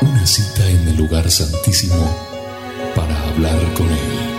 Una 0.01 0.27
cita 0.27 0.69
en 0.69 0.87
el 0.87 0.97
lugar 0.97 1.31
santísimo 1.31 2.15
para 2.93 3.19
hablar 3.29 3.57
con 3.73 3.89
Él. 3.89 4.30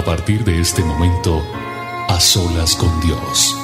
A 0.00 0.02
partir 0.02 0.44
de 0.44 0.58
este 0.58 0.82
momento, 0.82 1.42
a 2.08 2.18
solas 2.18 2.74
con 2.74 2.88
Dios. 3.02 3.54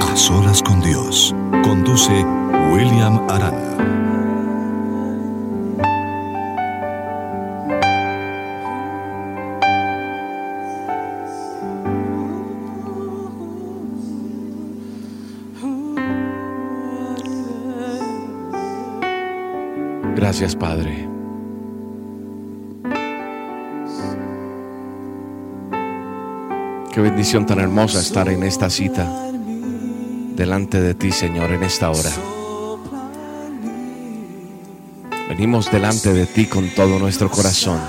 A 0.00 0.16
solas 0.16 0.62
con 0.62 0.80
Dios. 0.80 1.34
Conduce 1.64 2.24
William 2.70 3.28
Arana. 3.28 3.70
Gracias, 20.14 20.54
Padre. 20.54 21.08
Qué 26.92 27.00
bendición 27.00 27.46
tan 27.46 27.58
hermosa 27.58 27.98
estar 27.98 28.28
en 28.28 28.44
esta 28.44 28.70
cita 28.70 29.10
delante 30.36 30.80
de 30.80 30.94
ti, 30.94 31.10
Señor, 31.10 31.50
en 31.50 31.64
esta 31.64 31.90
hora. 31.90 32.29
Venimos 35.30 35.70
delante 35.70 36.12
de 36.12 36.26
ti 36.26 36.46
con 36.46 36.68
todo 36.70 36.98
nuestro 36.98 37.30
corazón. 37.30 37.80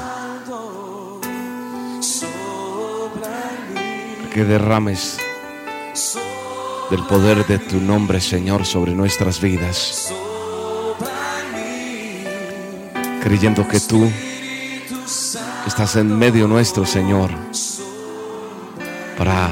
Que 4.32 4.46
derrames 4.46 5.18
del 6.92 7.04
poder 7.08 7.44
de 7.48 7.58
tu 7.58 7.82
nombre, 7.82 8.22
Señor, 8.22 8.64
sobre 8.64 8.94
nuestras 8.94 9.42
vidas. 9.42 10.14
Creyendo 13.24 13.68
que 13.68 13.80
tú 13.80 14.08
estás 15.66 15.96
en 15.96 16.16
medio 16.16 16.48
nuestro, 16.48 16.86
Señor, 16.86 17.32
para 19.18 19.50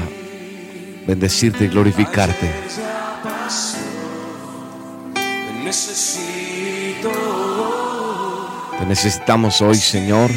bendecirte 1.08 1.64
y 1.64 1.68
glorificarte. 1.68 2.52
Te 7.02 7.39
necesitamos 8.90 9.62
hoy, 9.62 9.76
Señor. 9.76 10.32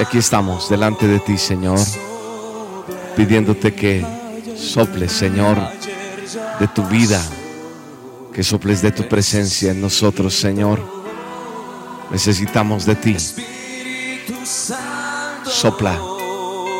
Aquí 0.00 0.18
estamos 0.18 0.68
delante 0.68 1.06
de 1.06 1.20
ti, 1.20 1.38
Señor, 1.38 1.78
pidiéndote 3.16 3.72
que 3.72 4.04
soples, 4.56 5.12
Señor, 5.12 5.56
de 6.58 6.66
tu 6.66 6.82
vida, 6.86 7.22
que 8.32 8.42
soples 8.42 8.82
de 8.82 8.90
tu 8.90 9.08
presencia 9.08 9.70
en 9.70 9.80
nosotros, 9.80 10.34
Señor. 10.34 10.80
Necesitamos 12.10 12.84
de 12.84 12.96
ti. 12.96 13.16
Sopla, 15.44 15.96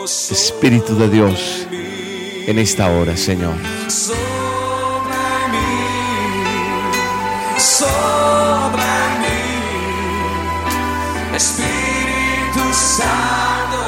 Espíritu 0.04 0.96
de 0.96 1.08
Dios, 1.10 1.68
en 1.70 2.58
esta 2.58 2.88
hora, 2.88 3.16
Señor. 3.16 3.54
Espíritu 11.36 12.64
Santo, 12.72 13.84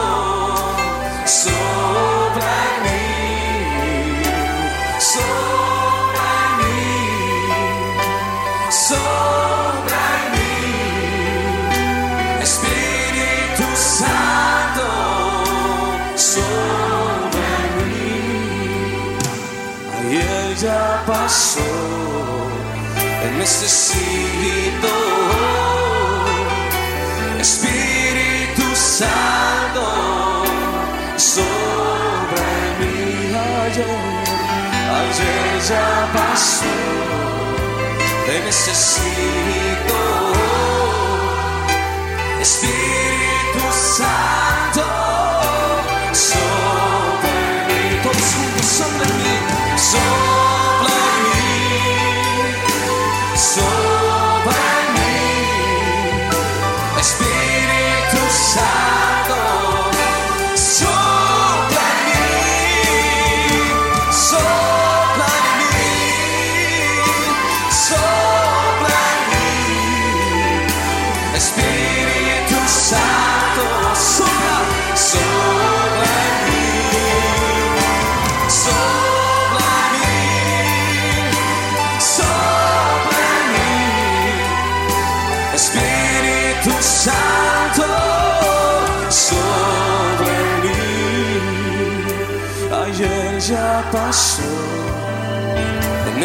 sobra 1.25 2.59
mí, 2.83 4.21
sobra 4.99 6.35
mí, 6.59 6.91
sobra 8.69 10.09
mí, 10.33 10.59
Espíritu 12.43 13.67
Santo, 13.77 14.89
sobra 16.17 17.55
mí. 17.77 18.11
Ayer 20.01 20.49
ya 20.57 21.05
pasó 21.07 21.71
te 23.23 23.29
necesito, 23.39 24.93
Espíritu 27.49 28.75
Santo, 28.75 29.87
sobre 31.17 32.49
mí 32.81 33.33
ayer, 33.63 33.87
ayer 34.99 35.63
ya 35.69 36.11
pasó, 36.13 36.77
te 38.27 38.41
necesito, 38.47 39.99
Espíritu 42.41 43.65
Santo, 43.97 44.87
sobre 46.13 47.31
mí, 47.69 48.01
todos 48.03 48.29
juntos 48.35 48.67
sobre 48.67 49.07
mí, 49.19 49.35
sobre 49.79 50.26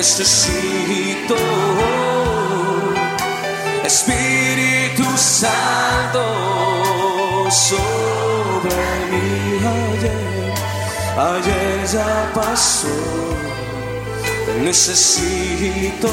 necesito, 0.02 1.36
Espíritu 3.86 5.06
Santo, 5.16 6.26
sobre 7.52 8.82
mí. 9.12 9.59
Ayer, 9.78 10.53
ayer 11.30 11.86
ya 11.86 12.32
pasó 12.34 12.88
necesito, 14.64 16.09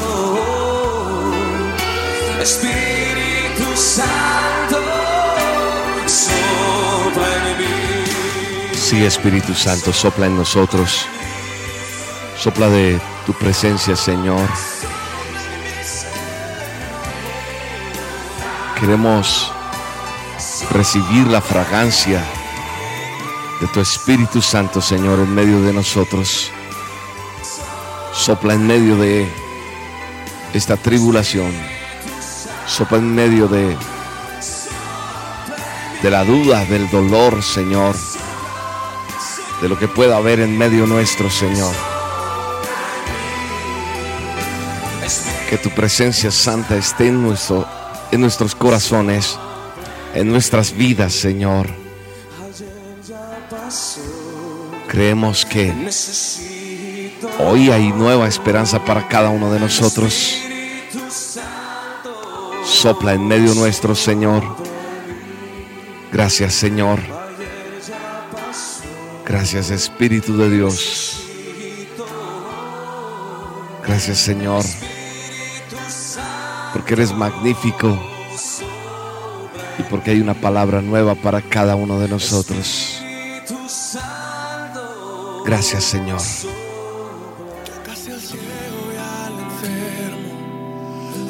Espíritu 2.39 3.67
Santo, 3.75 4.81
sobre 6.05 7.37
mí. 7.57 7.73
Sí, 8.75 9.03
Espíritu 9.03 9.55
Santo, 9.55 9.91
sopla 9.91 10.27
en 10.27 10.37
nosotros. 10.37 11.07
Sopla 12.37 12.69
de 12.69 13.01
tu 13.29 13.35
presencia, 13.35 13.95
Señor. 13.95 14.49
Queremos 18.79 19.51
recibir 20.71 21.27
la 21.27 21.39
fragancia 21.39 22.23
de 23.61 23.67
tu 23.67 23.81
Espíritu 23.81 24.41
Santo, 24.41 24.81
Señor, 24.81 25.19
en 25.19 25.35
medio 25.35 25.61
de 25.61 25.73
nosotros. 25.73 26.49
Sopla 28.13 28.55
en 28.55 28.65
medio 28.65 28.95
de 28.97 29.31
esta 30.55 30.75
tribulación. 30.75 31.53
Sopla 32.65 32.97
en 32.97 33.13
medio 33.13 33.47
de, 33.47 33.77
de 36.01 36.09
la 36.09 36.25
duda, 36.25 36.65
del 36.65 36.89
dolor, 36.89 37.43
Señor. 37.43 37.95
De 39.61 39.69
lo 39.69 39.77
que 39.77 39.87
pueda 39.87 40.17
haber 40.17 40.39
en 40.39 40.57
medio 40.57 40.87
nuestro, 40.87 41.29
Señor. 41.29 41.88
Que 45.49 45.57
tu 45.57 45.71
presencia 45.71 46.29
santa 46.29 46.75
esté 46.75 47.07
en, 47.07 47.23
nuestro, 47.23 47.67
en 48.11 48.21
nuestros 48.21 48.53
corazones, 48.53 49.35
en 50.13 50.29
nuestras 50.29 50.71
vidas, 50.71 51.11
Señor. 51.11 51.67
Creemos 54.87 55.45
que 55.45 55.73
hoy 57.39 57.71
hay 57.71 57.91
nueva 57.91 58.27
esperanza 58.27 58.85
para 58.85 59.07
cada 59.07 59.29
uno 59.29 59.51
de 59.51 59.59
nosotros. 59.59 60.37
Sopla 62.63 63.13
en 63.13 63.27
medio 63.27 63.55
nuestro, 63.55 63.95
Señor. 63.95 64.43
Gracias, 66.11 66.53
Señor. 66.53 66.99
Gracias, 69.25 69.71
Espíritu 69.71 70.37
de 70.37 70.49
Dios. 70.51 71.23
Gracias, 73.83 74.19
Señor. 74.19 74.63
Porque 76.73 76.93
eres 76.93 77.13
magnífico. 77.13 77.97
Y 79.77 79.83
porque 79.83 80.11
hay 80.11 80.19
una 80.19 80.33
palabra 80.33 80.81
nueva 80.81 81.15
para 81.15 81.41
cada 81.41 81.75
uno 81.75 81.99
de 81.99 82.07
nosotros. 82.07 83.01
Gracias, 85.45 85.83
Señor. 85.83 86.19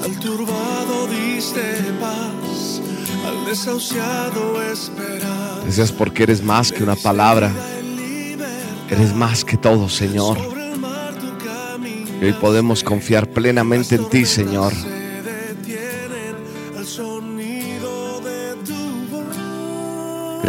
Al 0.04 0.20
turbado 0.20 1.08
diste 1.08 1.62
paz, 2.00 2.82
desahuciado. 3.48 4.60
Gracias 5.64 5.92
porque 5.92 6.24
eres 6.24 6.44
más 6.44 6.72
que 6.72 6.84
una 6.84 6.96
palabra. 6.96 7.52
Eres 8.90 9.14
más 9.14 9.46
que 9.46 9.56
todo, 9.56 9.88
Señor. 9.88 10.38
Y 12.20 12.26
hoy 12.26 12.34
podemos 12.34 12.84
confiar 12.84 13.30
plenamente 13.30 13.96
en 13.96 14.10
ti, 14.10 14.26
Señor. 14.26 14.74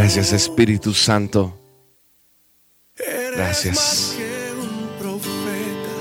Gracias, 0.02 0.32
Espíritu 0.32 0.94
Santo. 0.94 1.54
Eres 2.96 3.36
Gracias. 3.36 3.76
más 3.76 4.16
que 4.16 4.32
un 4.58 4.88
profeta, 4.98 5.94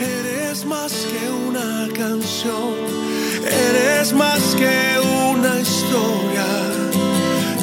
eres 0.00 0.64
más 0.64 0.92
que 1.10 1.30
una 1.30 1.86
canción, 1.92 2.72
eres 3.44 4.14
más 4.14 4.42
que 4.54 4.98
una 5.28 5.60
historia 5.60 6.48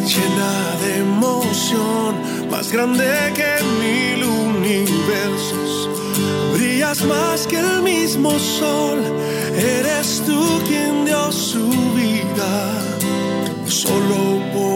llena 0.06 0.54
de 0.84 0.98
emoción, 1.00 2.12
más 2.52 2.72
grande 2.72 3.10
que 3.34 3.52
mil 3.82 4.24
universos. 4.26 5.90
Brillas 6.54 7.04
más 7.04 7.48
que 7.48 7.58
el 7.58 7.82
mismo 7.82 8.38
sol, 8.38 9.00
eres 9.58 10.22
tú 10.24 10.62
quien 10.68 11.06
dio 11.06 11.32
su 11.32 11.68
vida 11.96 12.80
solo 13.66 14.40
por 14.54 14.69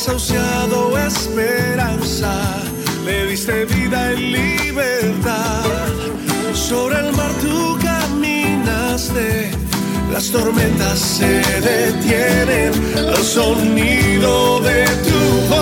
desahuciado 0.00 0.96
esperanza, 0.96 2.32
le 3.04 3.26
diste 3.26 3.66
vida 3.66 4.14
y 4.14 4.32
libertad. 4.32 5.66
Sobre 6.54 7.00
el 7.00 7.12
mar 7.12 7.30
tú 7.42 7.78
caminaste, 7.82 9.50
las 10.10 10.30
tormentas 10.30 10.98
se 10.98 11.42
detienen. 11.60 12.72
Al 12.96 13.22
sonido 13.22 14.60
de 14.60 14.86
tu 15.06 15.20
voz. 15.50 15.60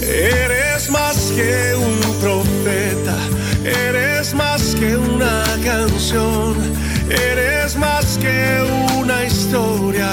Eres 0.00 0.90
más 0.90 1.16
que 1.34 1.74
un 1.74 1.98
profeta, 2.20 3.16
eres 3.64 4.32
más 4.34 4.76
que 4.76 4.96
una 4.96 5.42
canción, 5.64 6.54
eres 7.08 7.74
más 7.76 7.99
historia 9.50 10.08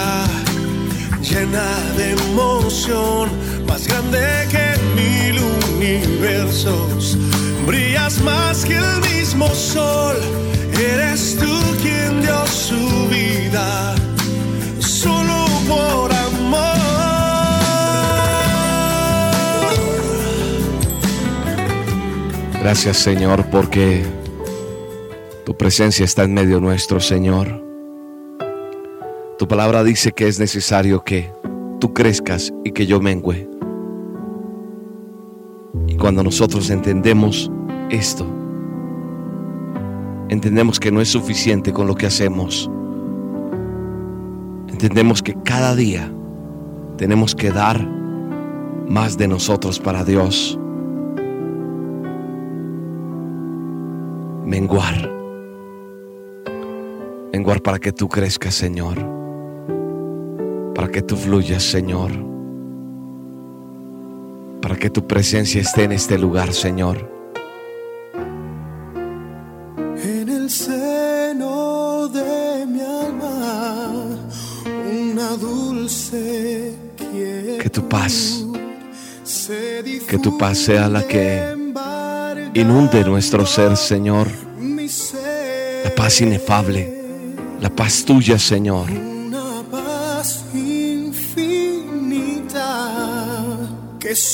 llena 1.21 1.69
de 1.95 2.13
emoción, 2.13 3.29
más 3.67 3.87
grande 3.87 4.19
que 4.49 4.65
mil 4.95 5.39
universos. 5.75 7.15
Brillas 7.67 8.19
más 8.21 8.65
que 8.65 8.77
el 8.77 9.01
mismo 9.01 9.47
sol, 9.49 10.15
eres 10.73 11.37
tú 11.37 11.53
quien 11.83 12.19
dio 12.23 12.47
su 12.47 13.07
vida 13.09 13.93
solo 14.79 15.45
por 15.67 16.11
amor. 16.11 16.79
Gracias, 22.59 22.97
Señor, 22.97 23.45
porque 23.51 24.03
tu 25.45 25.55
presencia 25.55 26.05
está 26.05 26.23
en 26.23 26.33
medio 26.33 26.59
nuestro, 26.59 26.99
Señor. 26.99 27.66
Tu 29.37 29.47
palabra 29.47 29.83
dice 29.83 30.11
que 30.11 30.27
es 30.27 30.39
necesario 30.39 31.03
que 31.03 31.31
tú 31.79 31.93
crezcas 31.93 32.53
y 32.63 32.71
que 32.71 32.85
yo 32.85 32.99
mengüe. 32.99 33.49
Y 35.87 35.95
cuando 35.95 36.23
nosotros 36.23 36.69
entendemos 36.69 37.51
esto, 37.89 38.25
entendemos 40.29 40.79
que 40.79 40.91
no 40.91 41.01
es 41.01 41.09
suficiente 41.09 41.71
con 41.71 41.87
lo 41.87 41.95
que 41.95 42.07
hacemos. 42.07 42.69
Entendemos 44.67 45.21
que 45.21 45.35
cada 45.43 45.75
día 45.75 46.11
tenemos 46.97 47.35
que 47.35 47.51
dar 47.51 47.87
más 48.89 49.17
de 49.17 49.27
nosotros 49.27 49.79
para 49.79 50.03
Dios. 50.03 50.59
menguar. 54.47 55.11
Menguar 57.33 57.61
para 57.61 57.79
que 57.79 57.91
tú 57.91 58.07
crezcas, 58.07 58.55
Señor. 58.55 59.26
Para 60.77 60.89
que 60.89 61.01
tú 61.01 61.15
fluyas, 61.15 61.63
Señor. 61.63 62.11
Para 64.61 64.75
que 64.75 64.91
tu 64.91 65.07
presencia 65.07 65.59
esté 65.59 65.85
en 65.85 65.93
este 65.93 66.19
lugar, 66.19 66.53
Señor. 66.53 67.11
En 70.03 70.29
el 70.29 70.51
seno 70.51 72.07
de 72.09 72.67
mi 72.67 72.81
alma, 72.81 74.05
una 75.11 75.29
dulce 75.31 76.75
quietud 76.95 77.57
Que 77.57 77.69
tu 77.71 77.89
paz, 77.89 78.45
que 80.07 80.19
tu 80.19 80.37
paz 80.37 80.59
sea 80.59 80.87
la 80.89 81.01
que 81.07 81.55
inunde 82.53 83.03
nuestro 83.03 83.47
ser, 83.47 83.75
Señor. 83.77 84.27
La 85.83 85.95
paz 85.95 86.21
inefable, 86.21 87.01
la 87.59 87.71
paz 87.71 88.05
tuya, 88.05 88.37
Señor. 88.37 89.16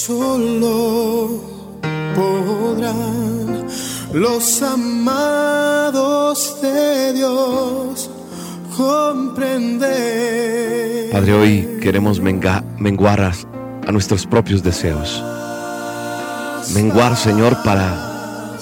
Solo 0.06 1.40
podrán 2.14 3.66
los 4.12 4.62
amados 4.62 6.58
de 6.62 7.14
Dios 7.14 8.10
comprender. 8.76 9.90
Padre, 11.10 11.34
hoy 11.34 11.80
queremos 11.82 12.20
menguar 12.20 13.22
a, 13.22 13.32
nuestros 13.94 14.26
propios 14.28 14.62
deseos. 14.62 15.24
Menguar, 16.74 17.16
Señor, 17.16 17.56
para, 17.64 18.58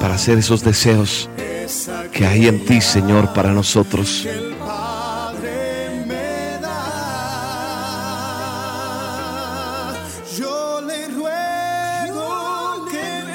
para 0.00 0.14
hacer 0.14 0.36
esos 0.36 0.62
deseos 0.62 1.30
que 2.12 2.26
hay 2.26 2.46
en 2.46 2.62
ti, 2.66 2.82
Señor, 2.82 3.32
para 3.32 3.52
nosotros. 3.52 4.26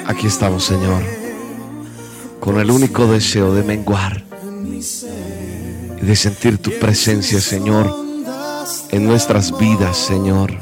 Aquí 0.08 0.26
estamos, 0.26 0.64
Señor, 0.64 1.02
con 2.40 2.58
el 2.58 2.70
único 2.70 3.06
deseo 3.06 3.52
de 3.52 3.62
menguar, 3.62 4.24
y 6.00 6.06
de 6.06 6.16
sentir 6.16 6.56
tu 6.56 6.70
presencia, 6.78 7.42
Señor, 7.42 7.94
en 8.88 9.06
nuestras 9.06 9.56
vidas, 9.58 9.98
Señor. 9.98 10.54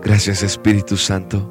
Gracias, 0.00 0.44
Espíritu 0.44 0.96
Santo. 0.96 1.50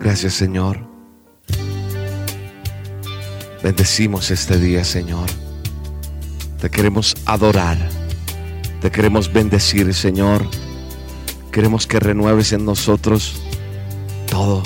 Gracias, 0.00 0.34
Señor. 0.34 0.95
Bendecimos 3.66 4.30
este 4.30 4.60
día, 4.60 4.84
Señor. 4.84 5.26
Te 6.60 6.70
queremos 6.70 7.16
adorar. 7.24 7.76
Te 8.80 8.92
queremos 8.92 9.32
bendecir, 9.32 9.92
Señor. 9.92 10.48
Queremos 11.50 11.88
que 11.88 11.98
renueves 11.98 12.52
en 12.52 12.64
nosotros 12.64 13.34
todo. 14.30 14.62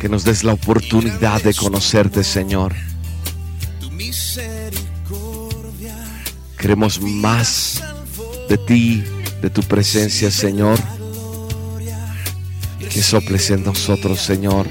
Que 0.00 0.08
nos 0.08 0.24
des 0.24 0.42
la 0.42 0.54
oportunidad 0.54 1.42
de 1.42 1.52
conocerte, 1.52 2.24
Señor. 2.24 2.74
Queremos 6.56 6.98
más 6.98 7.82
de 8.48 8.56
ti, 8.56 9.04
de 9.42 9.50
tu 9.50 9.60
presencia, 9.64 10.30
Señor. 10.30 10.78
Que 12.78 13.02
soples 13.02 13.50
en 13.50 13.64
nosotros, 13.64 14.18
Señor. 14.18 14.66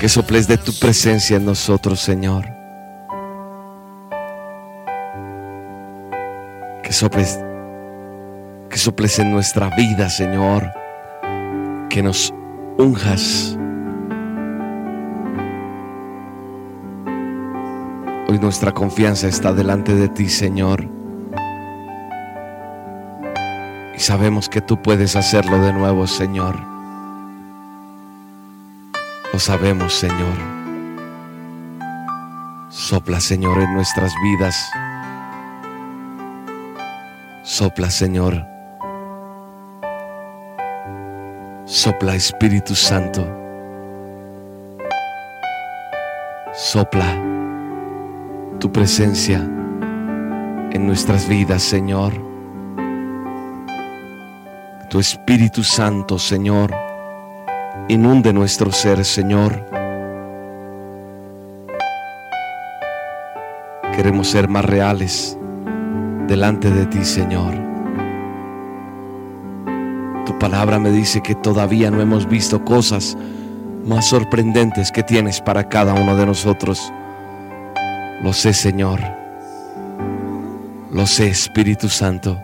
Que 0.00 0.08
soples 0.08 0.48
de 0.48 0.56
tu 0.56 0.72
presencia 0.72 1.36
en 1.36 1.44
nosotros, 1.44 2.00
Señor. 2.00 2.46
Que 6.82 6.90
soples, 6.90 7.38
que 8.70 8.78
soples 8.78 9.18
en 9.18 9.30
nuestra 9.30 9.68
vida, 9.76 10.08
Señor. 10.08 10.72
Que 11.90 12.02
nos 12.02 12.32
unjas. 12.78 13.58
Hoy 18.26 18.38
nuestra 18.38 18.72
confianza 18.72 19.28
está 19.28 19.52
delante 19.52 19.94
de 19.94 20.08
ti, 20.08 20.30
Señor. 20.30 20.88
Y 23.94 23.98
sabemos 24.00 24.48
que 24.48 24.62
tú 24.62 24.80
puedes 24.80 25.14
hacerlo 25.14 25.60
de 25.60 25.74
nuevo, 25.74 26.06
Señor. 26.06 26.79
Sabemos, 29.40 29.94
Señor. 29.94 30.36
Sopla, 32.68 33.20
Señor, 33.20 33.58
en 33.58 33.72
nuestras 33.72 34.12
vidas. 34.22 34.54
Sopla, 37.42 37.90
Señor. 37.90 38.46
Sopla, 41.64 42.16
Espíritu 42.16 42.74
Santo. 42.74 43.26
Sopla 46.52 47.18
tu 48.58 48.70
presencia 48.70 49.38
en 49.38 50.86
nuestras 50.86 51.26
vidas, 51.26 51.62
Señor. 51.62 52.12
Tu 54.90 55.00
Espíritu 55.00 55.64
Santo, 55.64 56.18
Señor, 56.18 56.89
inunde 57.90 58.32
nuestro 58.32 58.70
ser, 58.70 59.04
Señor. 59.04 59.66
Queremos 63.94 64.28
ser 64.28 64.48
más 64.48 64.64
reales 64.64 65.36
delante 66.28 66.70
de 66.70 66.86
ti, 66.86 67.04
Señor. 67.04 67.52
Tu 70.24 70.38
palabra 70.38 70.78
me 70.78 70.92
dice 70.92 71.20
que 71.20 71.34
todavía 71.34 71.90
no 71.90 72.00
hemos 72.00 72.28
visto 72.28 72.64
cosas 72.64 73.16
más 73.84 74.06
sorprendentes 74.06 74.92
que 74.92 75.02
tienes 75.02 75.40
para 75.40 75.68
cada 75.68 75.94
uno 75.94 76.14
de 76.16 76.26
nosotros. 76.26 76.92
Lo 78.22 78.32
sé, 78.32 78.52
Señor. 78.52 79.00
Lo 80.92 81.06
sé, 81.06 81.28
Espíritu 81.28 81.88
Santo, 81.88 82.40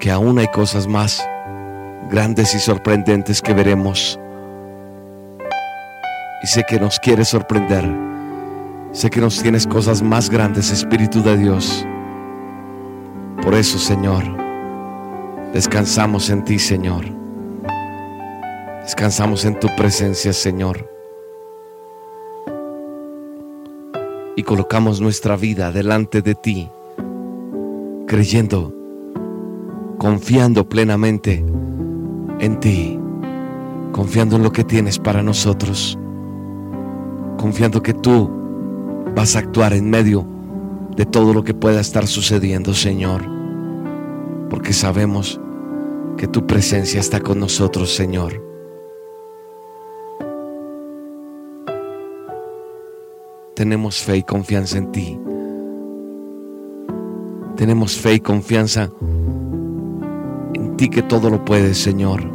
que 0.00 0.10
aún 0.10 0.38
hay 0.38 0.48
cosas 0.48 0.86
más 0.86 1.22
grandes 2.10 2.54
y 2.54 2.58
sorprendentes 2.58 3.40
que 3.40 3.54
veremos. 3.54 4.18
Y 6.42 6.46
sé 6.46 6.64
que 6.68 6.78
nos 6.78 6.98
quieres 6.98 7.28
sorprender. 7.28 7.84
Sé 8.92 9.10
que 9.10 9.20
nos 9.20 9.42
tienes 9.42 9.66
cosas 9.66 10.02
más 10.02 10.28
grandes, 10.28 10.70
Espíritu 10.70 11.22
de 11.22 11.36
Dios. 11.36 11.86
Por 13.42 13.54
eso, 13.54 13.78
Señor, 13.78 14.24
descansamos 15.52 16.30
en 16.30 16.44
ti, 16.44 16.58
Señor. 16.58 17.04
Descansamos 18.82 19.44
en 19.44 19.58
tu 19.58 19.68
presencia, 19.76 20.32
Señor. 20.32 20.92
y 24.36 24.42
colocamos 24.42 25.00
nuestra 25.00 25.36
vida 25.36 25.72
delante 25.72 26.22
de 26.22 26.34
ti, 26.34 26.70
creyendo, 28.06 28.74
confiando 29.98 30.68
plenamente 30.68 31.44
en 32.42 32.60
ti, 32.60 33.00
confiando 33.92 34.36
en 34.36 34.42
lo 34.42 34.52
que 34.52 34.64
tienes 34.64 34.98
para 34.98 35.22
nosotros, 35.22 35.98
confiando 37.38 37.82
que 37.82 37.94
tú 37.94 38.30
vas 39.16 39.34
a 39.34 39.38
actuar 39.38 39.72
en 39.72 39.88
medio 39.88 40.26
de 40.94 41.06
todo 41.06 41.32
lo 41.32 41.42
que 41.42 41.54
pueda 41.54 41.80
estar 41.80 42.06
sucediendo, 42.06 42.74
Señor, 42.74 43.22
porque 44.50 44.74
sabemos 44.74 45.40
que 46.18 46.28
tu 46.28 46.46
presencia 46.46 47.00
está 47.00 47.20
con 47.20 47.40
nosotros, 47.40 47.94
Señor. 47.94 48.52
tenemos 53.62 54.02
fe 54.02 54.16
y 54.16 54.22
confianza 54.24 54.76
en 54.76 54.90
ti. 54.90 55.20
Tenemos 57.54 57.96
fe 57.96 58.14
y 58.14 58.20
confianza 58.20 58.90
en 60.54 60.76
ti 60.76 60.88
que 60.88 61.02
todo 61.02 61.30
lo 61.30 61.44
puedes, 61.44 61.78
Señor. 61.78 62.31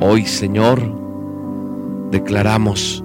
Hoy, 0.00 0.26
Señor, 0.26 0.80
declaramos 2.10 3.02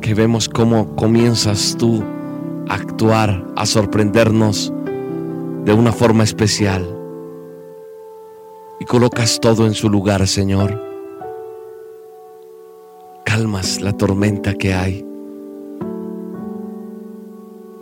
que 0.00 0.14
vemos 0.14 0.48
cómo 0.48 0.94
comienzas 0.96 1.76
tú 1.78 2.02
a 2.68 2.74
actuar, 2.74 3.44
a 3.56 3.66
sorprendernos 3.66 4.72
de 5.64 5.72
una 5.72 5.92
forma 5.92 6.24
especial. 6.24 6.86
Y 8.80 8.84
colocas 8.84 9.40
todo 9.40 9.66
en 9.66 9.74
su 9.74 9.88
lugar, 9.88 10.26
Señor 10.26 10.94
calmas 13.34 13.80
la 13.80 13.92
tormenta 13.92 14.54
que 14.54 14.74
hay. 14.74 15.04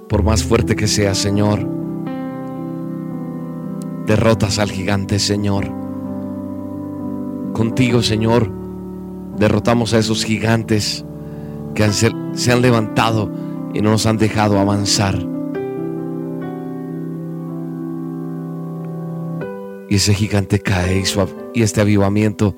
Por 0.08 0.22
más 0.22 0.42
fuerte 0.42 0.74
que 0.74 0.86
sea, 0.86 1.14
Señor, 1.14 1.68
derrotas 4.06 4.58
al 4.58 4.70
gigante, 4.70 5.18
Señor. 5.18 5.81
Contigo, 7.52 8.02
Señor, 8.02 8.50
derrotamos 9.36 9.94
a 9.94 9.98
esos 9.98 10.24
gigantes 10.24 11.04
que 11.74 11.90
se 11.92 12.52
han 12.52 12.62
levantado 12.62 13.30
y 13.74 13.80
no 13.80 13.90
nos 13.90 14.06
han 14.06 14.16
dejado 14.16 14.58
avanzar. 14.58 15.18
Y 19.88 19.96
ese 19.96 20.14
gigante 20.14 20.58
cae 20.58 21.00
y, 21.00 21.58
y 21.58 21.62
este 21.62 21.82
avivamiento 21.82 22.54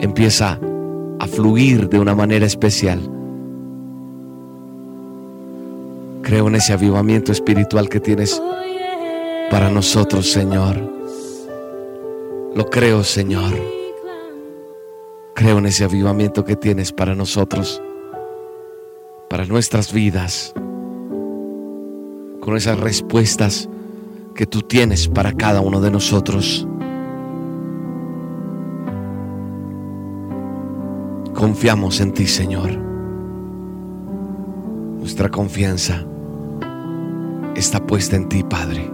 empieza 0.00 0.58
a 1.18 1.26
fluir 1.26 1.88
de 1.88 1.98
una 1.98 2.14
manera 2.14 2.46
especial. 2.46 3.00
Creo 6.22 6.48
en 6.48 6.54
ese 6.54 6.72
avivamiento 6.72 7.32
espiritual 7.32 7.88
que 7.88 8.00
tienes 8.00 8.40
para 9.50 9.70
nosotros, 9.70 10.30
Señor. 10.30 10.76
Lo 12.54 12.68
creo, 12.70 13.04
Señor. 13.04 13.77
Creo 15.38 15.58
en 15.58 15.66
ese 15.66 15.84
avivamiento 15.84 16.44
que 16.44 16.56
tienes 16.56 16.90
para 16.90 17.14
nosotros, 17.14 17.80
para 19.30 19.46
nuestras 19.46 19.92
vidas, 19.92 20.52
con 22.40 22.56
esas 22.56 22.80
respuestas 22.80 23.68
que 24.34 24.46
tú 24.46 24.62
tienes 24.62 25.06
para 25.06 25.32
cada 25.32 25.60
uno 25.60 25.80
de 25.80 25.92
nosotros. 25.92 26.66
Confiamos 31.36 32.00
en 32.00 32.10
ti, 32.10 32.26
Señor. 32.26 32.76
Nuestra 34.98 35.28
confianza 35.28 36.04
está 37.54 37.86
puesta 37.86 38.16
en 38.16 38.28
ti, 38.28 38.42
Padre. 38.42 38.90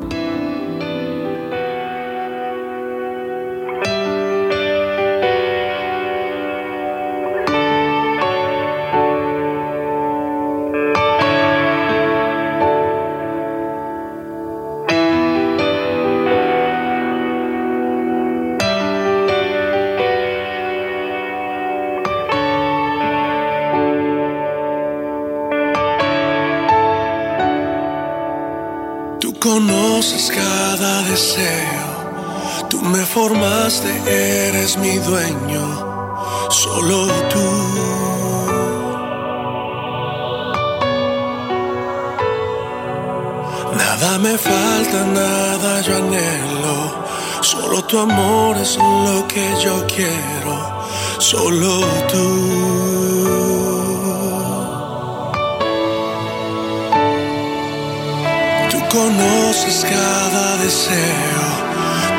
Conoces 58.95 59.85
cada 59.85 60.57
deseo, 60.59 61.47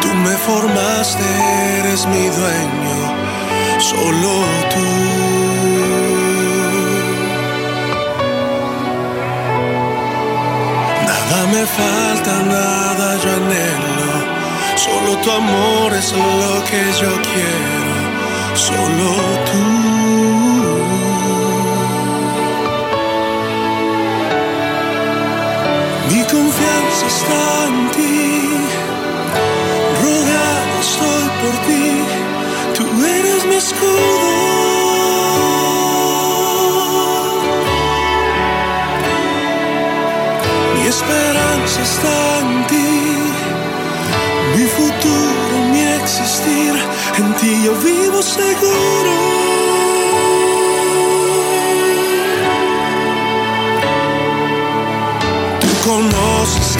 tú 0.01 0.10
me 0.25 0.36
formaste, 0.48 1.24
eres 1.79 2.05
mi 2.08 2.25
dueño, 2.39 2.98
solo 3.79 4.32
tú. 4.74 4.88
Nada 11.10 11.39
me 11.53 11.63
falta, 11.79 12.34
nada 12.55 13.08
yo 13.24 13.29
anhelo, 13.39 14.13
solo 14.75 15.12
tu 15.24 15.32
amor 15.32 15.94
es 15.94 16.12
lo 16.12 16.63
que 16.70 16.82
yo 17.01 17.12
quiero, 17.29 17.96
solo 18.67 19.10
tú. 19.50 19.75
Está 27.25 27.67
en 27.67 27.91
ti, 27.91 28.58
rodeado 30.03 30.75
estoy 30.88 31.25
por 31.41 31.55
ti, 31.67 31.86
tú 32.75 32.84
eres 33.03 33.46
mi 33.46 33.55
escudo. 33.55 34.32
Mi 40.75 40.88
esperanza 40.88 41.82
está 41.82 42.39
en 42.41 42.67
ti, 42.67 42.91
mi 44.55 44.65
futuro, 44.77 45.55
mi 45.72 45.82
existir, 46.01 46.74
en 47.17 47.34
ti 47.39 47.63
yo 47.65 47.74
vivo 47.89 48.22
seguro. 48.22 49.13
Tú 55.62 55.67
conoces 55.89 56.77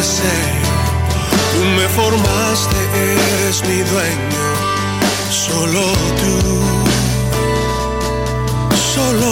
deseo, 0.00 0.62
tú 1.52 1.60
me 1.76 1.86
formaste, 1.88 2.78
eres 3.12 3.62
mi 3.68 3.80
dueño, 3.92 4.46
solo 5.30 5.82
tú, 6.20 6.36
solo 8.94 9.30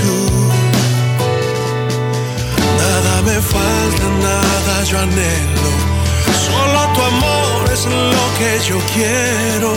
tú. 0.00 0.16
Nada 2.82 3.14
me 3.28 3.38
falta, 3.54 4.06
nada 4.28 4.74
yo 4.90 4.98
anhelo, 5.06 5.70
solo 6.46 6.80
tu 6.94 7.00
amor 7.12 7.60
es 7.72 7.82
lo 7.86 8.24
que 8.38 8.50
yo 8.68 8.78
quiero, 8.94 9.72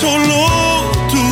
solo 0.00 0.36
tú, 1.12 1.22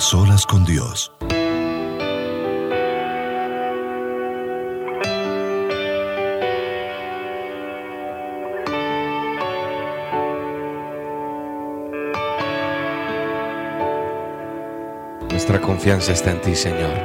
Solas 0.00 0.46
con 0.46 0.64
Dios. 0.64 1.12
Nuestra 15.30 15.60
confianza 15.60 16.12
está 16.12 16.30
en 16.30 16.40
ti, 16.40 16.54
Señor. 16.54 16.96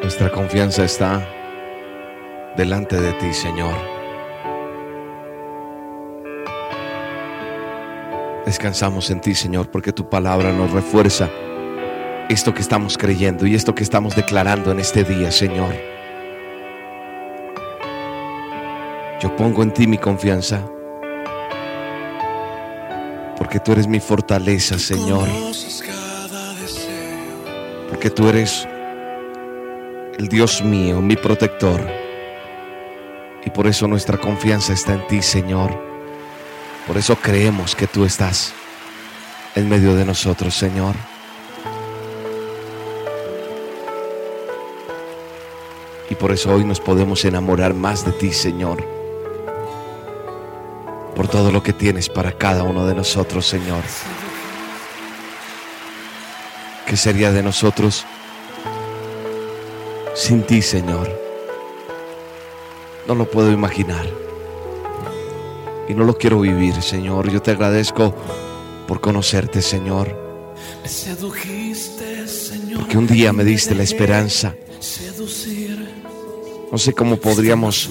Nuestra 0.00 0.30
confianza 0.32 0.84
está 0.84 1.28
delante 2.56 2.98
de 2.98 3.12
ti, 3.12 3.34
Señor. 3.34 4.01
Descansamos 8.52 9.08
en 9.08 9.22
ti, 9.22 9.34
Señor, 9.34 9.70
porque 9.70 9.94
tu 9.94 10.10
palabra 10.10 10.52
nos 10.52 10.70
refuerza 10.72 11.30
esto 12.28 12.52
que 12.52 12.60
estamos 12.60 12.98
creyendo 12.98 13.46
y 13.46 13.54
esto 13.54 13.74
que 13.74 13.82
estamos 13.82 14.14
declarando 14.14 14.70
en 14.70 14.78
este 14.78 15.04
día, 15.04 15.32
Señor. 15.32 15.74
Yo 19.22 19.34
pongo 19.36 19.62
en 19.62 19.72
ti 19.72 19.86
mi 19.86 19.96
confianza, 19.96 20.62
porque 23.38 23.58
tú 23.58 23.72
eres 23.72 23.86
mi 23.86 24.00
fortaleza, 24.00 24.78
Señor, 24.78 25.30
porque 27.88 28.10
tú 28.10 28.28
eres 28.28 28.68
el 30.18 30.28
Dios 30.28 30.62
mío, 30.62 31.00
mi 31.00 31.16
protector. 31.16 31.80
Y 33.46 33.48
por 33.48 33.66
eso 33.66 33.88
nuestra 33.88 34.18
confianza 34.18 34.74
está 34.74 34.92
en 34.92 35.06
ti, 35.06 35.22
Señor. 35.22 35.91
Por 36.86 36.96
eso 36.96 37.16
creemos 37.16 37.76
que 37.76 37.86
tú 37.86 38.04
estás 38.04 38.52
en 39.54 39.68
medio 39.68 39.94
de 39.94 40.04
nosotros, 40.04 40.54
Señor. 40.54 40.96
Y 46.10 46.14
por 46.14 46.32
eso 46.32 46.52
hoy 46.52 46.64
nos 46.64 46.80
podemos 46.80 47.24
enamorar 47.24 47.72
más 47.72 48.04
de 48.04 48.12
ti, 48.12 48.32
Señor. 48.32 48.84
Por 51.14 51.28
todo 51.28 51.52
lo 51.52 51.62
que 51.62 51.72
tienes 51.72 52.08
para 52.08 52.32
cada 52.32 52.64
uno 52.64 52.84
de 52.86 52.94
nosotros, 52.94 53.46
Señor. 53.46 53.82
¿Qué 56.86 56.96
sería 56.96 57.30
de 57.30 57.42
nosotros 57.42 58.04
sin 60.14 60.42
ti, 60.42 60.60
Señor? 60.60 61.08
No 63.06 63.14
lo 63.14 63.24
puedo 63.24 63.50
imaginar. 63.50 64.31
Y 65.88 65.94
no 65.94 66.04
lo 66.04 66.16
quiero 66.16 66.40
vivir, 66.40 66.80
Señor. 66.82 67.30
Yo 67.30 67.42
te 67.42 67.50
agradezco 67.50 68.14
por 68.86 69.00
conocerte, 69.00 69.62
Señor. 69.62 70.16
Me 70.82 70.88
sedujiste, 70.88 72.26
Señor. 72.26 72.80
Porque 72.80 72.98
un 72.98 73.06
día 73.06 73.32
me 73.32 73.44
diste 73.44 73.74
la 73.74 73.82
esperanza. 73.82 74.54
No 76.70 76.78
sé 76.78 76.92
cómo 76.92 77.16
podríamos 77.16 77.90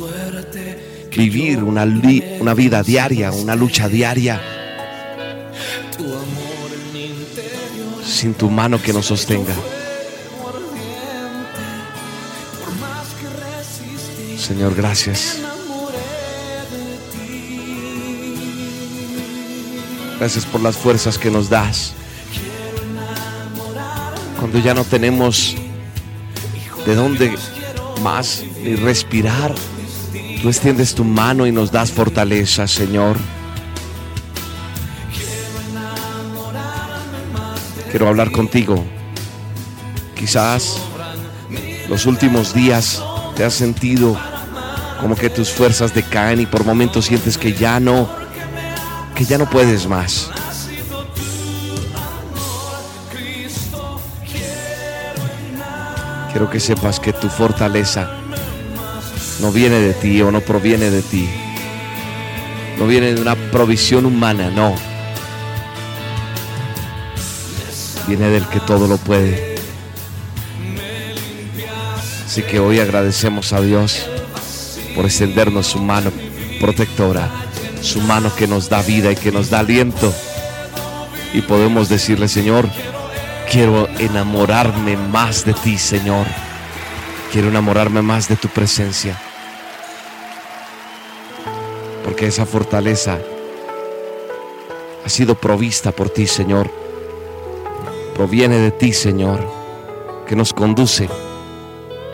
vivir 1.16 1.64
una, 1.64 1.86
vida 2.54 2.84
diaria, 2.84 3.32
una 3.32 3.56
lucha 3.56 3.88
diaria, 3.88 4.42
sin 8.06 8.34
tu 8.34 8.50
mano 8.50 8.82
que 8.82 8.94
nos 8.94 9.06
sostenga. 9.06 9.54
Señor, 14.38 14.74
gracias. 14.74 15.51
Gracias 20.22 20.46
por 20.46 20.62
las 20.62 20.78
fuerzas 20.78 21.18
que 21.18 21.32
nos 21.32 21.50
das. 21.50 21.94
Cuando 24.40 24.60
ya 24.60 24.76
no 24.76 24.84
tenemos 24.84 25.56
de 26.86 26.94
dónde 26.94 27.36
más 28.04 28.44
respirar, 28.84 29.52
tú 30.40 30.50
extiendes 30.50 30.94
tu 30.94 31.04
mano 31.04 31.48
y 31.48 31.52
nos 31.52 31.72
das 31.72 31.92
fortaleza, 31.92 32.68
Señor. 32.68 33.18
Quiero 37.90 38.08
hablar 38.08 38.32
contigo. 38.32 38.86
Quizás 40.16 40.78
los 41.90 42.06
últimos 42.06 42.54
días 42.54 43.02
te 43.36 43.44
has 43.44 43.56
sentido 43.56 44.16
como 45.00 45.16
que 45.16 45.32
tus 45.32 45.50
fuerzas 45.50 45.96
decaen 45.96 46.42
y 46.42 46.46
por 46.46 46.64
momentos 46.64 47.06
sientes 47.06 47.40
que 47.40 47.54
ya 47.54 47.80
no 47.80 48.21
que 49.22 49.26
ya 49.28 49.38
no 49.38 49.48
puedes 49.48 49.86
más. 49.88 50.32
Quiero 56.32 56.50
que 56.50 56.60
sepas 56.60 57.00
que 57.00 57.14
tu 57.14 57.30
fortaleza 57.30 58.10
no 59.40 59.52
viene 59.52 59.80
de 59.80 59.94
ti 59.94 60.20
o 60.24 60.32
no 60.32 60.42
proviene 60.42 60.90
de 60.90 61.04
ti. 61.04 61.30
No 62.80 62.88
viene 62.88 63.14
de 63.14 63.22
una 63.22 63.36
provisión 63.36 64.08
humana, 64.08 64.50
no. 64.50 64.74
Viene 68.08 68.28
del 68.30 68.48
que 68.48 68.60
todo 68.62 68.88
lo 68.88 68.98
puede. 68.98 69.56
Así 72.26 72.42
que 72.42 72.60
hoy 72.60 72.80
agradecemos 72.80 73.54
a 73.54 73.62
Dios 73.62 74.04
por 74.96 75.06
extendernos 75.06 75.68
su 75.68 75.80
mano 75.80 76.12
protectora, 76.60 77.30
su 77.82 78.00
mano 78.02 78.34
que 78.36 78.48
nos 78.48 78.70
da 78.70 78.82
vida 78.82 79.12
y 79.12 79.16
que 79.16 79.32
nos 79.32 79.50
da 79.50 79.60
aliento. 79.60 80.14
Y 81.34 81.42
podemos 81.42 81.90
decirle, 81.90 82.28
Señor, 82.28 82.70
quiero 83.50 83.88
enamorarme 84.00 84.98
más 84.98 85.46
de 85.46 85.54
ti, 85.54 85.78
Señor. 85.78 86.26
Quiero 87.32 87.48
enamorarme 87.48 88.02
más 88.02 88.28
de 88.28 88.36
tu 88.36 88.48
presencia. 88.48 89.18
Porque 92.04 92.28
esa 92.28 92.46
fortaleza 92.46 93.20
ha 95.06 95.10
sido 95.10 95.36
provista 95.36 95.92
por 95.92 96.10
ti, 96.10 96.28
Señor. 96.28 96.70
Proviene 98.14 98.58
de 98.58 98.72
ti, 98.72 98.94
Señor, 98.94 99.40
que 100.28 100.36
nos 100.36 100.54
conduce 100.54 101.10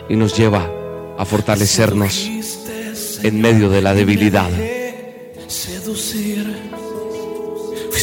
y 0.08 0.16
nos 0.16 0.36
lleva 0.36 0.70
a 1.18 1.24
fortalecernos 1.24 2.30
en 3.22 3.40
medio 3.40 3.68
de 3.68 3.82
la 3.82 3.94
debilidad. 3.94 4.50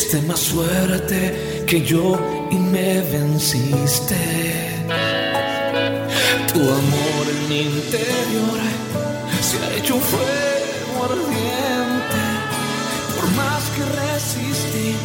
Fuiste 0.07 0.27
más 0.27 0.41
fuerte 0.49 1.63
que 1.65 1.81
yo 1.81 2.15
y 2.51 2.57
me 2.57 3.01
venciste. 3.01 4.15
Tu 6.53 6.59
amor 6.59 7.25
en 7.31 7.49
mi 7.49 7.61
interior 7.61 8.59
se 9.41 9.57
ha 9.57 9.73
hecho 9.75 9.95
un 9.95 10.01
fuego 10.01 11.05
ardiente. 11.05 12.21
Por 13.15 13.31
más 13.31 13.63
que 13.75 13.83
resistí, 13.99 14.95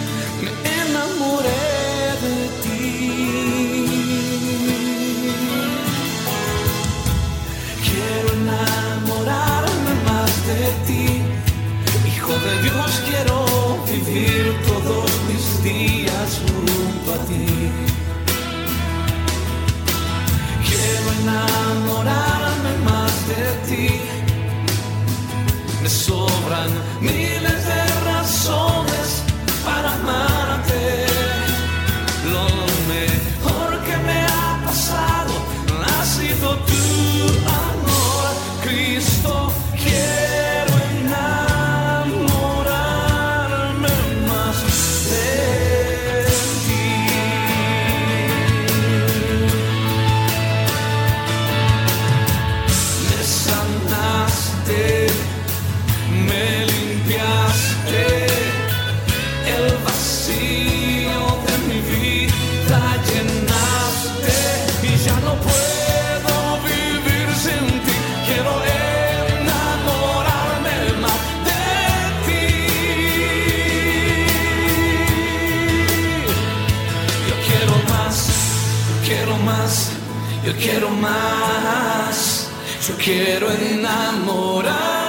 me 0.42 0.50
enamoré 0.82 1.66
de 2.24 2.38
ti. 2.62 2.76
Quiero 7.86 8.28
enamorarme 8.42 9.92
más 10.04 10.32
de 10.46 10.62
ti. 10.86 11.09
De 12.44 12.62
Dios, 12.62 13.03
quiero 13.07 13.44
vivir 13.87 14.57
todos 14.66 15.11
mis 15.29 15.62
días 15.62 16.40
junto 16.40 17.12
a 17.12 17.18
ti. 17.26 17.46
Quiero 20.66 21.07
enamorarme 21.22 22.72
más 22.85 23.12
de 23.29 23.44
ti. 23.68 24.00
Me 25.83 25.88
sobran 25.90 26.70
miles 27.03 27.66
de 27.66 27.83
razones 28.11 29.22
para 29.62 29.92
amarte. 29.92 30.69
Quiero 80.60 80.90
más. 80.90 82.48
Yo 82.86 82.94
quiero 82.96 83.50
enamorarme 83.50 84.99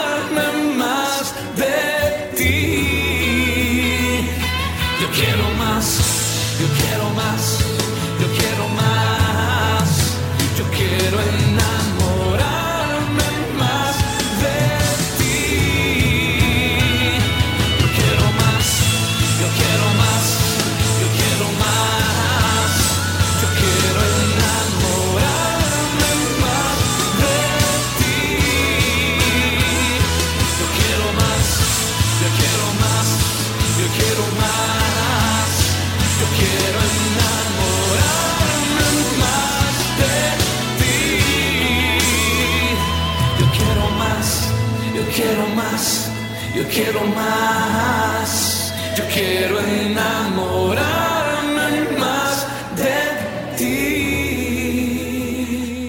quiero 46.74 47.02
más, 47.16 48.74
yo 48.98 49.04
quiero 49.14 49.60
enamorarme 49.60 51.70
más 52.00 52.48
de 52.78 53.58
ti. 53.58 53.68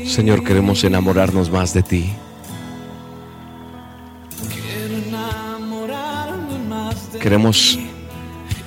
Señor, 0.08 0.44
queremos 0.44 0.84
enamorarnos 0.84 1.50
más 1.50 1.72
de 1.72 1.82
ti. 1.82 2.12
Queremos 7.20 7.78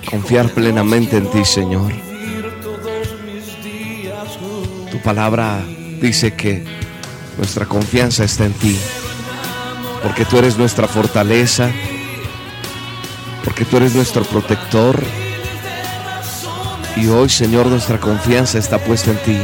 confiar 0.10 0.50
plenamente 0.50 1.18
en 1.18 1.30
ti, 1.30 1.44
Señor. 1.44 1.92
Tu 4.90 4.98
palabra 5.02 5.62
dice 6.00 6.34
que 6.34 6.64
nuestra 7.38 7.66
confianza 7.66 8.24
está 8.24 8.46
en 8.46 8.54
ti, 8.54 8.78
porque 10.02 10.24
tú 10.24 10.38
eres 10.38 10.58
nuestra 10.58 10.88
fortaleza, 10.88 11.70
porque 13.46 13.64
tú 13.64 13.78
eres 13.78 13.96
nuestro 13.96 14.24
protector. 14.24 15.02
Y 16.98 17.08
hoy, 17.08 17.30
Señor, 17.30 17.68
nuestra 17.68 18.00
confianza 18.00 18.58
está 18.58 18.80
puesta 18.80 19.12
en 19.12 19.18
ti. 19.18 19.38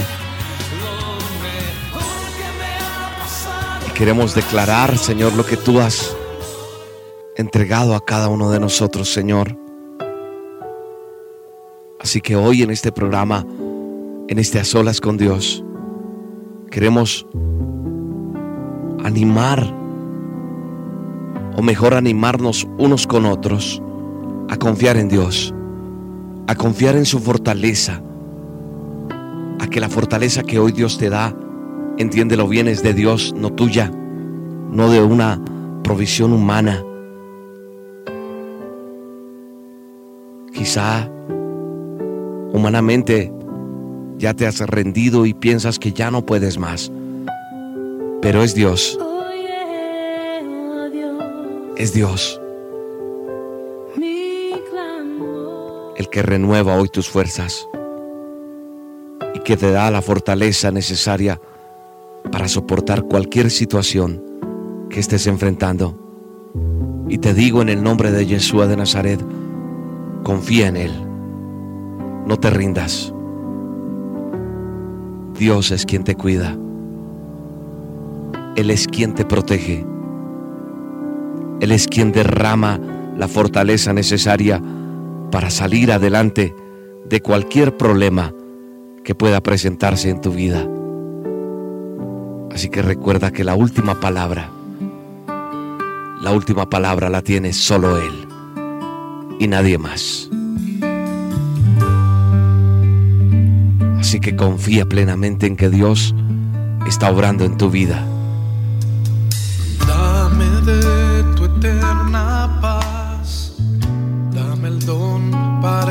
Y 3.87 3.91
queremos 3.91 4.33
declarar, 4.33 4.97
Señor, 4.97 5.33
lo 5.33 5.45
que 5.45 5.55
tú 5.55 5.79
has 5.79 6.17
entregado 7.37 7.95
a 7.95 8.03
cada 8.03 8.27
uno 8.27 8.49
de 8.49 8.59
nosotros, 8.59 9.13
Señor. 9.13 9.55
Así 11.99 12.19
que 12.19 12.35
hoy 12.35 12.63
en 12.63 12.71
este 12.71 12.91
programa, 12.91 13.45
en 14.27 14.39
este 14.39 14.59
A 14.59 14.63
Solas 14.63 14.99
con 14.99 15.17
Dios, 15.17 15.63
queremos 16.71 17.27
animar, 19.03 19.63
o 21.55 21.61
mejor 21.61 21.93
animarnos 21.93 22.67
unos 22.79 23.05
con 23.05 23.25
otros, 23.25 23.81
a 24.51 24.57
confiar 24.57 24.97
en 24.97 25.07
Dios, 25.07 25.53
a 26.45 26.55
confiar 26.55 26.97
en 26.97 27.05
su 27.05 27.19
fortaleza, 27.19 28.01
a 29.61 29.67
que 29.67 29.79
la 29.79 29.87
fortaleza 29.87 30.43
que 30.43 30.59
hoy 30.59 30.73
Dios 30.73 30.97
te 30.97 31.09
da, 31.09 31.33
entiéndelo 31.97 32.49
bien, 32.49 32.67
es 32.67 32.83
de 32.83 32.93
Dios, 32.93 33.33
no 33.33 33.53
tuya, 33.53 33.89
no 33.89 34.89
de 34.89 35.01
una 35.01 35.41
provisión 35.83 36.33
humana. 36.33 36.83
Quizá 40.53 41.09
humanamente 42.51 43.31
ya 44.17 44.33
te 44.33 44.45
has 44.47 44.59
rendido 44.59 45.25
y 45.25 45.33
piensas 45.33 45.79
que 45.79 45.93
ya 45.93 46.11
no 46.11 46.25
puedes 46.25 46.57
más. 46.57 46.91
Pero 48.21 48.43
es 48.43 48.53
Dios, 48.53 48.99
es 51.77 51.93
Dios 51.93 52.40
que 56.11 56.21
renueva 56.21 56.75
hoy 56.75 56.89
tus 56.89 57.09
fuerzas 57.09 57.67
y 59.33 59.39
que 59.39 59.55
te 59.57 59.71
da 59.71 59.89
la 59.89 60.01
fortaleza 60.01 60.69
necesaria 60.69 61.39
para 62.31 62.47
soportar 62.47 63.03
cualquier 63.03 63.49
situación 63.49 64.23
que 64.89 64.99
estés 64.99 65.25
enfrentando. 65.27 65.97
Y 67.07 67.17
te 67.17 67.33
digo 67.33 67.61
en 67.61 67.69
el 67.69 67.81
nombre 67.81 68.11
de 68.11 68.25
Yeshua 68.25 68.67
de 68.67 68.77
Nazaret, 68.77 69.19
confía 70.23 70.67
en 70.67 70.77
Él, 70.77 70.91
no 72.27 72.37
te 72.37 72.49
rindas. 72.49 73.13
Dios 75.33 75.71
es 75.71 75.85
quien 75.85 76.03
te 76.03 76.15
cuida. 76.15 76.57
Él 78.55 78.69
es 78.69 78.85
quien 78.85 79.13
te 79.15 79.25
protege. 79.25 79.85
Él 81.61 81.71
es 81.71 81.87
quien 81.87 82.11
derrama 82.11 82.79
la 83.17 83.27
fortaleza 83.27 83.93
necesaria 83.93 84.61
para 85.31 85.49
salir 85.49 85.91
adelante 85.91 86.53
de 87.05 87.21
cualquier 87.21 87.77
problema 87.77 88.33
que 89.03 89.15
pueda 89.15 89.41
presentarse 89.41 90.09
en 90.09 90.21
tu 90.21 90.31
vida. 90.31 90.67
Así 92.51 92.69
que 92.69 92.81
recuerda 92.81 93.31
que 93.31 93.43
la 93.43 93.55
última 93.55 93.99
palabra, 93.99 94.51
la 96.21 96.31
última 96.31 96.69
palabra 96.69 97.09
la 97.09 97.21
tiene 97.21 97.53
solo 97.53 97.97
Él 97.97 98.27
y 99.39 99.47
nadie 99.47 99.77
más. 99.77 100.29
Así 103.99 104.19
que 104.19 104.35
confía 104.35 104.85
plenamente 104.85 105.47
en 105.47 105.55
que 105.55 105.69
Dios 105.69 106.13
está 106.85 107.09
obrando 107.09 107.45
en 107.45 107.57
tu 107.57 107.69
vida. 107.69 108.05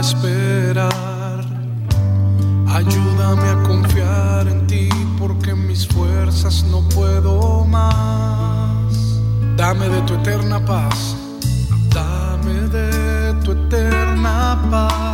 Esperar. 0.00 1.44
Ayúdame 2.68 3.48
a 3.48 3.62
confiar 3.68 4.48
en 4.48 4.66
ti 4.66 4.88
porque 5.18 5.54
mis 5.54 5.86
fuerzas 5.86 6.64
no 6.64 6.80
puedo 6.88 7.64
más. 7.66 9.20
Dame 9.56 9.88
de 9.88 10.00
tu 10.02 10.14
eterna 10.14 10.64
paz, 10.64 11.14
dame 11.94 12.54
de 12.76 13.34
tu 13.44 13.52
eterna 13.52 14.58
paz, 14.70 15.09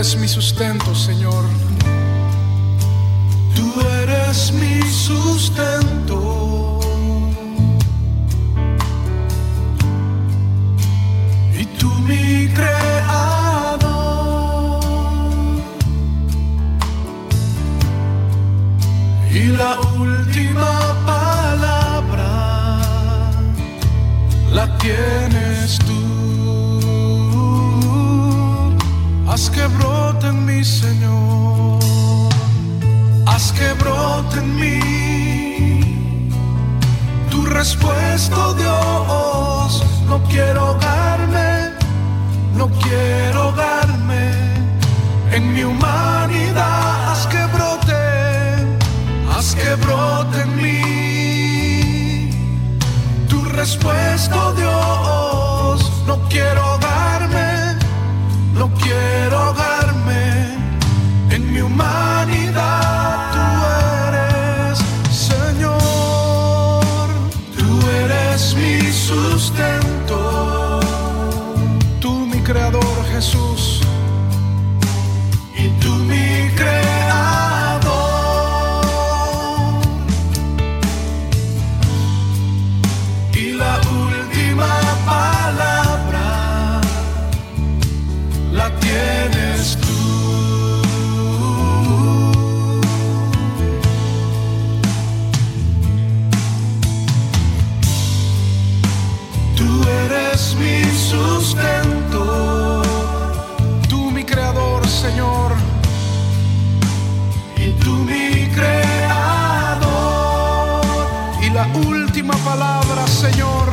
eres 0.00 0.16
mi 0.16 0.28
sustento, 0.28 0.94
Señor. 0.94 1.44
Tú 3.54 3.66
eres 4.02 4.50
mi 4.50 4.80
sustento. 4.90 6.80
Y 11.54 11.66
tú 11.78 11.90
mi 12.08 12.48
creador. 12.48 12.80
Y 19.30 19.48
la 19.48 19.78
última 19.98 20.96
palabra 21.04 22.30
la 24.50 24.78
tienes 24.78 25.19
Haz 29.32 29.48
que 29.48 29.64
brote 29.68 30.26
en 30.26 30.44
mí, 30.44 30.64
Señor. 30.64 31.78
Haz 33.26 33.52
que 33.52 33.72
brote 33.74 34.38
en 34.40 34.56
mí 34.56 36.28
tu 37.30 37.46
respuesta, 37.46 38.52
Dios. 38.54 39.84
No 40.08 40.20
quiero 40.24 40.60
ahogarme, 40.60 41.70
no 42.56 42.68
quiero 42.82 43.42
ahogarme 43.42 44.32
en 45.30 45.54
mi 45.54 45.62
humanidad. 45.62 47.12
Haz 47.12 47.28
que 47.28 47.46
brote, 47.54 48.02
haz 49.32 49.54
que 49.54 49.76
brote 49.76 50.40
en 50.40 50.56
mí 50.56 52.30
tu 53.28 53.44
respuesta, 53.44 54.52
Dios. 54.56 55.88
No 56.04 56.18
quiero 56.28 56.79
no 58.60 58.68
quiero 58.74 59.38
ahogarme 59.38 60.22
en 61.30 61.50
mi 61.50 61.60
humanidad. 61.62 63.16
Tú 63.34 63.46
eres, 64.08 64.78
Señor, 65.28 65.80
tú 67.56 67.68
eres 68.04 68.54
mi 68.54 68.76
sustento. 68.92 70.18
Tú 72.00 72.10
mi 72.32 72.40
creador, 72.42 72.96
Jesús. 73.14 73.49
Palabra, 112.50 113.06
Señor, 113.06 113.68